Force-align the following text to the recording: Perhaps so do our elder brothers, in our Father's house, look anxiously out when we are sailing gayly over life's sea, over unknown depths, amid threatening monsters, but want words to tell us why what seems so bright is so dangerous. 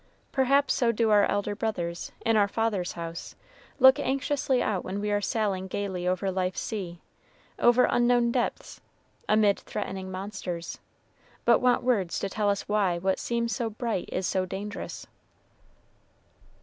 Perhaps 0.31 0.73
so 0.73 0.91
do 0.91 1.11
our 1.11 1.25
elder 1.25 1.53
brothers, 1.53 2.11
in 2.25 2.35
our 2.35 2.47
Father's 2.47 2.93
house, 2.93 3.35
look 3.77 3.99
anxiously 3.99 4.59
out 4.59 4.83
when 4.83 4.99
we 4.99 5.11
are 5.11 5.21
sailing 5.21 5.67
gayly 5.67 6.07
over 6.07 6.31
life's 6.31 6.59
sea, 6.59 7.01
over 7.59 7.83
unknown 7.85 8.31
depths, 8.31 8.81
amid 9.29 9.59
threatening 9.59 10.09
monsters, 10.09 10.79
but 11.45 11.59
want 11.61 11.83
words 11.83 12.17
to 12.17 12.29
tell 12.29 12.49
us 12.49 12.67
why 12.67 12.97
what 12.97 13.19
seems 13.19 13.55
so 13.55 13.69
bright 13.69 14.09
is 14.11 14.25
so 14.25 14.43
dangerous. 14.43 15.05